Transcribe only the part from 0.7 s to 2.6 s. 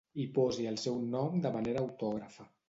el seu nom de manera autògrafa.